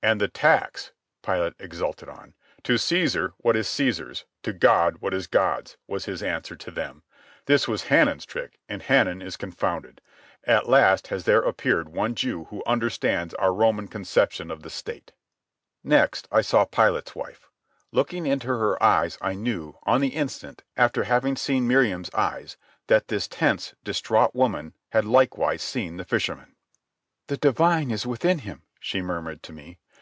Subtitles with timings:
[0.00, 0.92] "And the tax,"
[1.24, 2.34] Pilate exulted on.
[2.62, 7.02] "'To Cæsar what is Cæsar's, to God what is God's,' was his answer to them.
[7.46, 10.00] That was Hanan's trick, and Hanan is confounded.
[10.44, 15.12] At last has there appeared one Jew who understands our Roman conception of the State."
[15.82, 17.48] Next I saw Pilate's wife.
[17.90, 22.56] Looking into her eyes I knew, on the instant, after having seen Miriam's eyes,
[22.86, 26.54] that this tense, distraught woman had likewise seen the fisherman.
[27.26, 29.80] "The Divine is within Him," she murmured to me.